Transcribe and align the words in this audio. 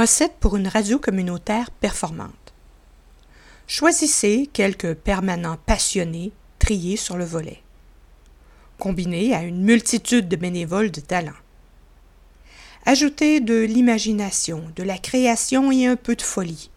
Recette 0.00 0.36
pour 0.40 0.56
une 0.56 0.66
radio 0.66 0.98
communautaire 0.98 1.70
performante. 1.70 2.54
Choisissez 3.66 4.48
quelques 4.50 4.94
permanents 4.94 5.58
passionnés 5.66 6.32
triés 6.58 6.96
sur 6.96 7.18
le 7.18 7.26
volet, 7.26 7.60
combinés 8.78 9.34
à 9.34 9.42
une 9.42 9.62
multitude 9.62 10.26
de 10.26 10.36
bénévoles 10.36 10.90
de 10.90 11.02
talent. 11.02 11.36
Ajoutez 12.86 13.40
de 13.40 13.60
l'imagination, 13.60 14.64
de 14.74 14.82
la 14.82 14.96
création 14.96 15.70
et 15.70 15.84
un 15.84 15.96
peu 15.96 16.16
de 16.16 16.22
folie. 16.22 16.70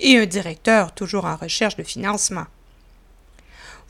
Et 0.00 0.16
un 0.16 0.24
directeur 0.24 0.94
toujours 0.94 1.26
en 1.26 1.36
recherche 1.36 1.76
de 1.76 1.82
financement. 1.82 2.46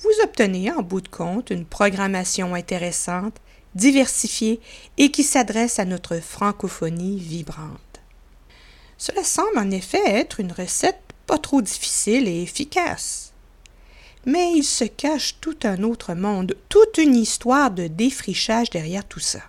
Vous 0.00 0.24
obtenez 0.24 0.72
en 0.72 0.82
bout 0.82 1.02
de 1.02 1.06
compte 1.06 1.50
une 1.50 1.64
programmation 1.64 2.56
intéressante, 2.56 3.36
diversifiée 3.76 4.58
et 4.96 5.12
qui 5.12 5.22
s'adresse 5.22 5.78
à 5.78 5.84
notre 5.84 6.18
francophonie 6.18 7.20
vibrante. 7.20 7.87
Cela 8.98 9.22
semble 9.22 9.58
en 9.58 9.70
effet 9.70 10.02
être 10.04 10.40
une 10.40 10.52
recette 10.52 11.00
pas 11.26 11.38
trop 11.38 11.62
difficile 11.62 12.26
et 12.26 12.42
efficace. 12.42 13.32
Mais 14.26 14.52
il 14.54 14.64
se 14.64 14.84
cache 14.84 15.36
tout 15.40 15.56
un 15.62 15.84
autre 15.84 16.14
monde, 16.14 16.56
toute 16.68 16.98
une 16.98 17.14
histoire 17.14 17.70
de 17.70 17.86
défrichage 17.86 18.70
derrière 18.70 19.06
tout 19.06 19.20
ça. 19.20 19.42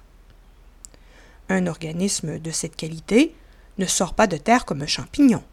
Un 1.49 1.65
organisme 1.65 2.37
de 2.37 2.51
cette 2.51 2.75
qualité 2.75 3.35
ne 3.79 3.87
sort 3.87 4.13
pas 4.13 4.27
de 4.27 4.37
terre 4.37 4.65
comme 4.65 4.83
un 4.83 4.87
champignon. 4.87 5.43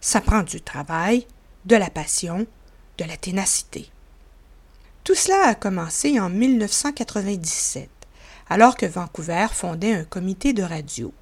Ça 0.00 0.20
prend 0.20 0.42
du 0.42 0.60
travail, 0.60 1.26
de 1.66 1.76
la 1.76 1.90
passion, 1.90 2.46
de 2.98 3.04
la 3.04 3.16
ténacité. 3.16 3.90
Tout 5.04 5.14
cela 5.14 5.48
a 5.48 5.54
commencé 5.54 6.18
en 6.18 6.28
1997, 6.28 7.88
alors 8.48 8.76
que 8.76 8.86
Vancouver 8.86 9.46
fondait 9.52 9.94
un 9.94 10.04
comité 10.04 10.52
de 10.52 10.62
radio. 10.62 11.12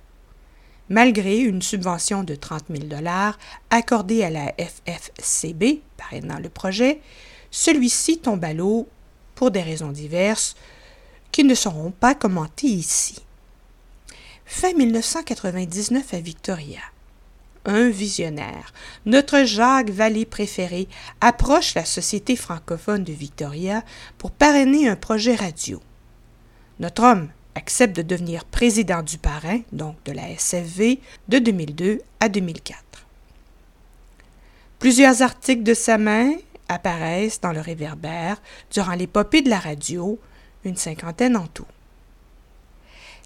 Malgré 0.90 1.38
une 1.38 1.60
subvention 1.60 2.24
de 2.24 2.34
30 2.34 2.64
000 2.70 2.84
dollars 2.84 3.38
accordée 3.70 4.24
à 4.24 4.30
la 4.30 4.54
FFCB, 4.58 5.82
parrainant 5.96 6.38
le 6.38 6.48
projet, 6.48 7.00
celui-ci 7.50 8.18
tombe 8.18 8.44
à 8.44 8.54
l'eau 8.54 8.88
pour 9.34 9.50
des 9.50 9.62
raisons 9.62 9.92
diverses 9.92 10.56
qui 11.30 11.44
ne 11.44 11.54
seront 11.54 11.90
pas 11.90 12.14
commentées 12.14 12.68
ici. 12.68 13.22
Fin 14.46 14.72
1999 14.72 16.14
à 16.14 16.20
Victoria. 16.20 16.80
Un 17.66 17.90
visionnaire, 17.90 18.72
notre 19.04 19.44
Jacques 19.44 19.90
Vallée 19.90 20.24
préféré, 20.24 20.88
approche 21.20 21.74
la 21.74 21.84
Société 21.84 22.34
francophone 22.34 23.04
de 23.04 23.12
Victoria 23.12 23.84
pour 24.16 24.30
parrainer 24.30 24.88
un 24.88 24.96
projet 24.96 25.34
radio. 25.34 25.82
Notre 26.80 27.02
homme 27.02 27.28
accepte 27.54 27.96
de 27.96 28.02
devenir 28.02 28.44
président 28.44 29.02
du 29.02 29.18
parrain, 29.18 29.60
donc 29.72 29.96
de 30.04 30.12
la 30.12 30.30
SFV, 30.30 31.00
de 31.28 31.38
2002 31.38 32.00
à 32.20 32.28
2004. 32.28 32.78
Plusieurs 34.78 35.22
articles 35.22 35.64
de 35.64 35.74
sa 35.74 35.98
main 35.98 36.34
apparaissent 36.68 37.40
dans 37.40 37.52
le 37.52 37.60
réverbère 37.60 38.40
durant 38.70 38.94
l'épopée 38.94 39.42
de 39.42 39.50
la 39.50 39.58
radio, 39.58 40.18
une 40.64 40.76
cinquantaine 40.76 41.36
en 41.36 41.46
tout. 41.46 41.66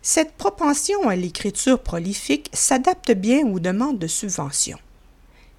Cette 0.01 0.33
propension 0.33 1.09
à 1.09 1.15
l'écriture 1.15 1.81
prolifique 1.81 2.51
s'adapte 2.53 3.13
bien 3.13 3.47
aux 3.47 3.61
demandes 3.61 3.99
de 3.99 4.07
subventions, 4.07 4.81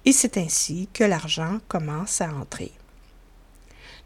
et 0.04 0.12
c'est 0.12 0.36
ainsi 0.36 0.88
que 0.92 1.04
l'argent 1.04 1.60
commence 1.68 2.20
à 2.20 2.28
entrer. 2.34 2.72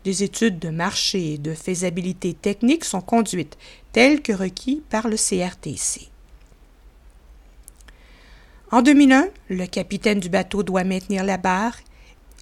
Des 0.09 0.23
études 0.23 0.59
de 0.59 0.71
marché 0.71 1.35
et 1.35 1.37
de 1.37 1.53
faisabilité 1.53 2.33
technique 2.33 2.87
sont 2.87 3.03
conduites, 3.03 3.59
telles 3.93 4.23
que 4.23 4.33
requis 4.33 4.83
par 4.89 5.07
le 5.07 5.17
CRTC. 5.19 6.09
En 8.71 8.81
2001, 8.81 9.29
le 9.51 9.67
capitaine 9.67 10.19
du 10.19 10.31
bateau 10.31 10.63
doit 10.63 10.85
maintenir 10.85 11.25
la 11.25 11.37
barre 11.37 11.77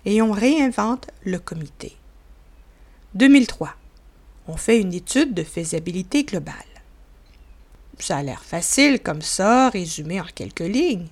et 0.04 0.22
on 0.22 0.30
réinvente 0.30 1.08
le 1.24 1.40
comité. 1.40 1.96
2003, 3.14 3.74
on 4.46 4.56
fait 4.56 4.80
une 4.80 4.94
étude 4.94 5.34
de 5.34 5.42
faisabilité 5.42 6.22
globale. 6.22 6.54
Ça 7.98 8.18
a 8.18 8.22
l'air 8.22 8.44
facile 8.44 9.00
comme 9.00 9.22
ça, 9.22 9.70
résumé 9.70 10.20
en 10.20 10.26
quelques 10.32 10.60
lignes. 10.60 11.08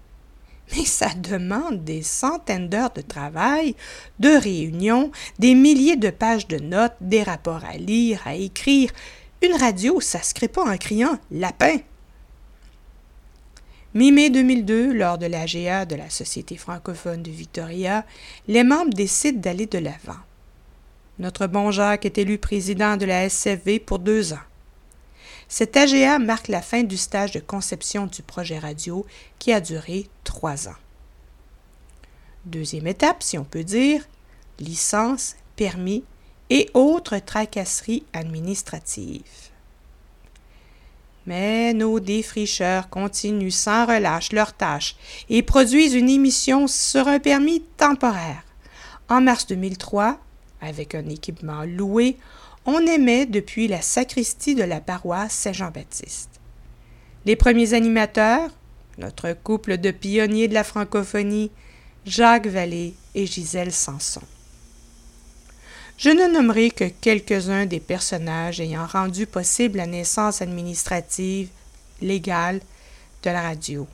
Mais 0.73 0.85
ça 0.85 1.11
demande 1.15 1.85
des 1.85 2.03
centaines 2.03 2.69
d'heures 2.69 2.93
de 2.93 3.03
travail, 3.03 3.77
de 4.19 4.31
réunions, 4.31 5.11
des 5.39 5.55
milliers 5.55 5.97
de 5.97 6.11
pages 6.11 6.49
de 6.49 6.59
notes, 6.59 6.97
des 7.01 7.23
rapports 7.23 7.65
à 7.65 7.77
lire, 7.77 8.23
à 8.25 8.35
écrire. 8.35 8.91
Une 9.43 9.55
radio, 9.55 10.01
ça 10.01 10.23
se 10.23 10.33
crée 10.33 10.49
pas 10.49 10.65
en 10.65 10.77
criant 10.79 11.19
lapin. 11.31 11.77
Mi-mai 13.93 14.31
2002, 14.31 14.93
lors 14.93 15.19
de 15.19 15.27
l'AGA 15.27 15.85
de 15.85 15.95
la 15.95 16.11
Société 16.11 16.57
francophone 16.57 17.23
de 17.23 17.31
Victoria, 17.31 18.05
les 18.49 18.65
membres 18.65 18.93
décident 18.93 19.39
d'aller 19.39 19.67
de 19.67 19.79
l'avant. 19.79 20.19
Notre 21.21 21.47
bon 21.47 21.71
Jacques 21.71 22.05
est 22.05 22.19
élu 22.19 22.39
président 22.39 22.97
de 22.97 23.05
la 23.05 23.29
SFV 23.29 23.79
pour 23.79 24.01
deux 24.01 24.33
ans. 24.33 24.39
Cet 25.49 25.77
AGA 25.77 26.19
marque 26.19 26.49
la 26.49 26.63
fin 26.63 26.83
du 26.83 26.97
stage 26.97 27.33
de 27.33 27.41
conception 27.41 28.07
du 28.07 28.23
projet 28.23 28.59
radio 28.59 29.05
qui 29.39 29.53
a 29.53 29.61
duré 29.61 30.09
trois 30.25 30.69
ans. 30.69 30.77
Deuxième 32.45 32.87
étape, 32.87 33.23
si 33.23 33.39
on 33.39 33.45
peut 33.45 33.65
dire, 33.65 34.03
licence, 34.59 35.37
permis 35.57 36.05
et 36.51 36.71
autres 36.75 37.19
tracasseries 37.19 38.05
administratives. 38.13 39.23
Mais 41.27 41.73
nos 41.73 42.01
défricheurs 42.01 42.91
continuent 42.91 43.51
sans 43.51 43.87
relâche 43.87 44.33
leurs 44.33 44.53
tâches 44.53 44.97
et 45.31 45.43
produisent 45.43 45.95
une 45.95 46.11
émission 46.11 46.67
sur 46.67 47.09
un 47.09 47.19
permis 47.19 47.63
temporaire. 47.79 48.43
En 49.09 49.23
mars 49.23 49.47
2003, 49.47 50.19
avec 50.61 50.95
un 50.95 51.09
équipement 51.09 51.65
loué, 51.65 52.19
on 52.67 52.87
aimait 52.87 53.27
depuis 53.27 53.69
la 53.69 53.83
sacristie 53.83 54.55
de 54.55 54.65
la 54.65 54.81
paroisse 54.81 55.33
Saint-Jean-Baptiste. 55.33 56.31
Les 57.27 57.37
premiers 57.37 57.75
animateurs, 57.75 58.51
notre 58.99 59.33
couple 59.33 59.79
de 59.79 59.91
pionniers 59.91 60.49
de 60.49 60.55
la 60.55 60.65
francophonie, 60.65 61.51
Jacques 62.07 62.47
Vallée 62.47 62.95
et 63.15 63.27
Gisèle 63.27 63.73
Sanson. 63.73 64.23
Je 65.97 66.11
ne 66.11 66.27
nommerai 66.27 66.71
que 66.71 66.85
quelques-uns 66.85 67.67
des 67.67 67.81
personnages 67.81 68.61
ayant 68.61 68.87
rendu 68.87 69.27
possible 69.27 69.79
la 69.79 69.87
naissance 69.87 70.43
administrative, 70.43 71.49
légale, 72.03 72.61
de 73.23 73.31
la 73.31 73.41
radio. 73.41 73.87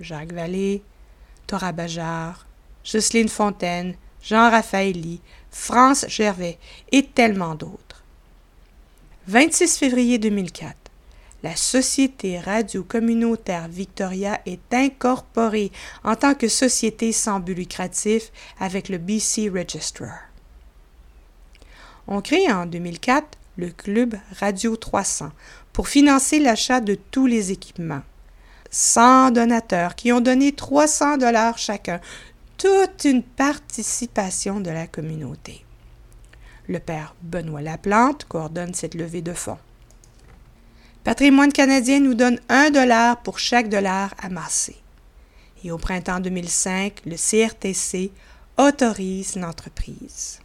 Jacques 0.00 0.32
Vallée, 0.32 0.82
Thora 1.46 1.72
Bajard, 1.72 2.46
Jocelyne 2.84 3.28
Fontaine, 3.28 3.94
Jean 4.22 4.50
Raffaelli, 4.50 5.20
France 5.50 6.04
Gervais 6.08 6.58
et 6.92 7.06
tellement 7.06 7.54
d'autres. 7.54 7.85
26 9.28 9.78
février 9.78 10.18
2004. 10.18 10.76
La 11.42 11.56
Société 11.56 12.38
radio 12.38 12.84
communautaire 12.84 13.66
Victoria 13.66 14.40
est 14.46 14.72
incorporée 14.72 15.72
en 16.04 16.14
tant 16.14 16.34
que 16.34 16.46
société 16.46 17.10
sans 17.10 17.40
but 17.40 17.56
lucratif 17.56 18.30
avec 18.60 18.88
le 18.88 18.98
BC 18.98 19.48
Registrar. 19.48 20.20
On 22.06 22.20
crée 22.20 22.52
en 22.52 22.66
2004 22.66 23.26
le 23.56 23.70
Club 23.70 24.14
Radio 24.38 24.76
300 24.76 25.32
pour 25.72 25.88
financer 25.88 26.38
l'achat 26.38 26.80
de 26.80 26.94
tous 26.94 27.26
les 27.26 27.50
équipements. 27.50 28.02
100 28.70 29.32
donateurs 29.32 29.96
qui 29.96 30.12
ont 30.12 30.20
donné 30.20 30.52
300 30.52 31.16
dollars 31.16 31.58
chacun, 31.58 32.00
toute 32.58 33.02
une 33.04 33.24
participation 33.24 34.60
de 34.60 34.70
la 34.70 34.86
communauté. 34.86 35.65
Le 36.68 36.80
père 36.80 37.14
Benoît 37.22 37.62
Laplante 37.62 38.24
coordonne 38.24 38.74
cette 38.74 38.94
levée 38.94 39.22
de 39.22 39.32
fonds. 39.32 39.58
Patrimoine 41.04 41.52
canadien 41.52 42.00
nous 42.00 42.14
donne 42.14 42.40
un 42.48 42.70
dollar 42.70 43.22
pour 43.22 43.38
chaque 43.38 43.68
dollar 43.68 44.12
amassé. 44.18 44.76
Et 45.62 45.70
au 45.70 45.78
printemps 45.78 46.18
2005, 46.18 47.02
le 47.06 47.14
CRTC 47.16 48.10
autorise 48.58 49.36
l'entreprise. 49.36 50.40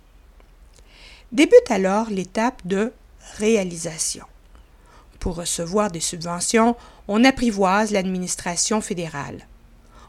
Débute 1.31 1.71
alors 1.71 2.09
l'étape 2.09 2.61
de 2.65 2.93
réalisation. 3.37 4.25
Pour 5.19 5.35
recevoir 5.35 5.89
des 5.89 5.99
subventions, 5.99 6.75
on 7.07 7.23
apprivoise 7.23 7.91
l'administration 7.91 8.81
fédérale. 8.81 9.47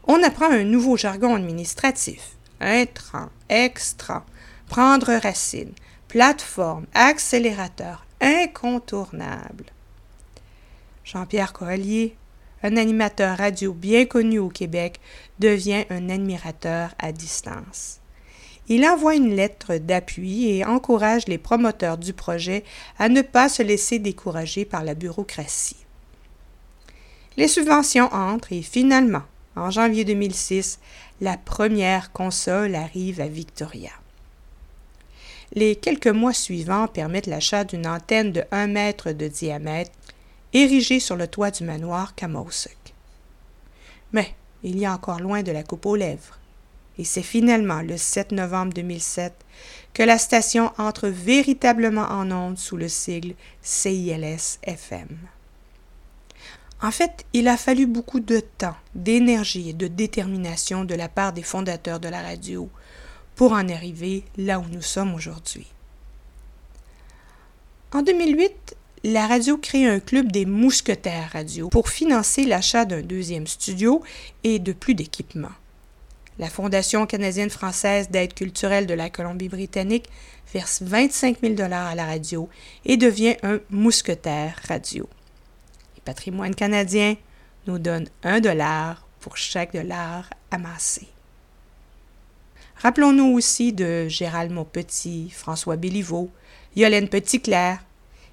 On 0.05 0.21
apprend 0.21 0.51
un 0.51 0.63
nouveau 0.63 0.97
jargon 0.97 1.35
administratif, 1.35 2.33
intrant, 2.59 3.29
extra, 3.49 4.25
prendre 4.67 5.13
racine, 5.13 5.71
plateforme, 6.13 6.85
accélérateur 6.93 8.05
incontournable. 8.21 9.65
Jean-Pierre 11.03 11.53
Coallier, 11.53 12.15
un 12.61 12.77
animateur 12.77 13.35
radio 13.35 13.73
bien 13.73 14.05
connu 14.05 14.37
au 14.37 14.49
Québec, 14.49 14.99
devient 15.39 15.85
un 15.89 16.11
admirateur 16.11 16.93
à 16.99 17.11
distance. 17.11 17.97
Il 18.67 18.85
envoie 18.85 19.15
une 19.15 19.35
lettre 19.35 19.77
d'appui 19.77 20.49
et 20.49 20.63
encourage 20.63 21.27
les 21.27 21.39
promoteurs 21.39 21.97
du 21.97 22.13
projet 22.13 22.63
à 22.99 23.09
ne 23.09 23.23
pas 23.23 23.49
se 23.49 23.63
laisser 23.63 23.97
décourager 23.97 24.65
par 24.65 24.83
la 24.83 24.93
bureaucratie. 24.93 25.83
Les 27.37 27.47
subventions 27.47 28.13
entrent 28.13 28.53
et 28.53 28.61
finalement, 28.61 29.23
en 29.55 29.71
janvier 29.71 30.05
2006, 30.05 30.77
la 31.21 31.37
première 31.37 32.11
console 32.11 32.75
arrive 32.75 33.19
à 33.19 33.27
Victoria. 33.27 33.89
Les 35.55 35.75
quelques 35.75 36.07
mois 36.07 36.33
suivants 36.33 36.87
permettent 36.87 37.27
l'achat 37.27 37.63
d'une 37.63 37.85
antenne 37.85 38.31
de 38.31 38.43
1 38.51 38.67
mètre 38.67 39.11
de 39.11 39.27
diamètre 39.27 39.91
érigée 40.51 40.99
sur 40.99 41.15
le 41.15 41.27
toit 41.27 41.51
du 41.51 41.63
manoir 41.63 42.15
Kamosuk. 42.15 42.75
Mais 44.13 44.33
il 44.63 44.79
y 44.79 44.85
a 44.85 44.93
encore 44.93 45.19
loin 45.19 45.43
de 45.43 45.51
la 45.51 45.63
coupe 45.63 45.85
aux 45.85 45.95
lèvres. 45.95 46.39
Et 46.97 47.03
c'est 47.03 47.23
finalement 47.23 47.81
le 47.81 47.97
7 47.97 48.31
novembre 48.31 48.73
2007 48.73 49.33
que 49.93 50.03
la 50.03 50.17
station 50.17 50.71
entre 50.79 51.07
véritablement 51.07 52.07
en 52.09 52.31
onde 52.31 52.57
sous 52.57 52.77
le 52.77 52.87
sigle 52.87 53.35
CILS-FM. 53.61 55.17
En 56.81 56.91
fait, 56.91 57.25
il 57.33 57.47
a 57.47 57.57
fallu 57.57 57.85
beaucoup 57.85 58.19
de 58.19 58.39
temps, 58.39 58.75
d'énergie 58.93 59.69
et 59.69 59.73
de 59.73 59.87
détermination 59.87 60.83
de 60.83 60.95
la 60.95 61.09
part 61.09 61.31
des 61.31 61.43
fondateurs 61.43 61.99
de 61.99 62.09
la 62.09 62.21
radio 62.21 62.69
pour 63.35 63.53
en 63.53 63.67
arriver 63.69 64.23
là 64.37 64.59
où 64.59 64.65
nous 64.71 64.81
sommes 64.81 65.13
aujourd'hui. 65.13 65.67
En 67.91 68.01
2008, 68.01 68.75
la 69.03 69.27
radio 69.27 69.57
crée 69.57 69.85
un 69.85 69.99
club 69.99 70.31
des 70.31 70.45
mousquetaires 70.45 71.31
radio 71.33 71.69
pour 71.69 71.89
financer 71.89 72.45
l'achat 72.45 72.85
d'un 72.85 73.01
deuxième 73.01 73.47
studio 73.47 74.01
et 74.43 74.59
de 74.59 74.73
plus 74.73 74.95
d'équipements. 74.95 75.49
La 76.39 76.49
Fondation 76.49 77.05
canadienne-française 77.05 78.09
d'aide 78.09 78.33
culturelle 78.33 78.87
de 78.87 78.93
la 78.93 79.09
Colombie-Britannique 79.09 80.09
verse 80.53 80.81
25 80.81 81.41
000 81.41 81.61
à 81.61 81.95
la 81.95 82.05
radio 82.05 82.49
et 82.85 82.97
devient 82.97 83.35
un 83.43 83.59
mousquetaire 83.69 84.59
radio. 84.67 85.07
Patrimoine 86.05 86.55
canadien 86.55 87.15
nous 87.67 87.79
donne 87.79 88.07
un 88.23 88.39
dollar 88.39 89.07
pour 89.19 89.37
chaque 89.37 89.73
dollar 89.73 90.29
amassé. 90.51 91.12
Rappelons-nous 92.83 93.33
aussi 93.33 93.71
de 93.71 94.09
Gérald 94.09 94.51
Maupetit, 94.51 95.29
François 95.29 95.77
Béliveau, 95.77 96.29
Yolène 96.75 97.07
Petitclerc 97.07 97.79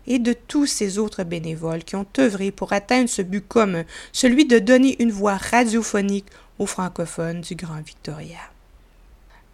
et 0.08 0.18
de 0.18 0.32
tous 0.32 0.66
ces 0.66 0.98
autres 0.98 1.22
bénévoles 1.22 1.84
qui 1.84 1.94
ont 1.94 2.06
œuvré 2.18 2.50
pour 2.50 2.72
atteindre 2.72 3.08
ce 3.08 3.22
but 3.22 3.46
commun, 3.46 3.84
celui 4.12 4.46
de 4.46 4.58
donner 4.58 5.00
une 5.00 5.12
voix 5.12 5.36
radiophonique 5.36 6.26
aux 6.58 6.66
francophones 6.66 7.42
du 7.42 7.54
Grand 7.54 7.80
Victoria. 7.80 8.40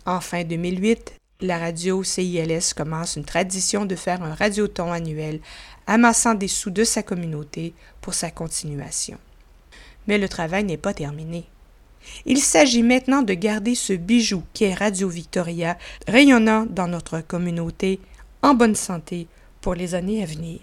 En 0.07 0.23
fin 0.23 0.45
2008, 0.45 1.13
la 1.43 1.59
radio 1.59 2.03
CILS 2.03 2.73
commence 2.75 3.17
une 3.17 3.25
tradition 3.27 3.85
de 3.85 3.97
faire 3.97 4.23
un 4.23 4.35
radioton 4.35 4.93
annuel 4.93 5.41
amassant 5.87 6.33
des 6.33 6.49
sous 6.49 6.71
de 6.71 6.85
sa 6.85 7.03
communauté 7.03 7.75
pour 8.01 8.15
sa 8.15 8.31
continuation. 8.31 9.19
Mais 10.07 10.17
le 10.17 10.31
travail 10.31 10.65
n'est 10.65 10.79
pas 10.79 10.95
terminé. 10.95 11.45
Il 12.25 12.41
s'agit 12.41 12.83
maintenant 12.83 13.23
de 13.23 13.35
garder 13.35 13.75
ce 13.75 13.93
bijou 13.93 14.43
qu'est 14.55 14.75
Radio 14.75 15.09
Victoria 15.09 15.77
rayonnant 16.09 16.67
dans 16.67 16.89
notre 16.89 17.21
communauté 17.21 18.01
en 18.43 18.55
bonne 18.55 18.75
santé 18.75 19.27
pour 19.61 19.75
les 19.75 19.95
années 19.95 20.23
à 20.23 20.27
venir. 20.27 20.61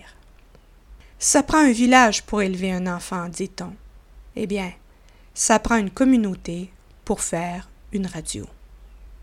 Ça 1.19 1.44
prend 1.44 1.60
un 1.60 1.72
village 1.72 2.24
pour 2.24 2.42
élever 2.42 2.72
un 2.72 2.88
enfant, 2.88 3.30
dit-on. 3.30 3.74
Eh 4.36 4.48
bien, 4.48 4.72
ça 5.34 5.60
prend 5.60 5.78
une 5.78 5.92
communauté 5.92 6.69
pour 7.06 7.22
faire 7.22 7.69
une 7.92 8.07
radio. 8.07 8.46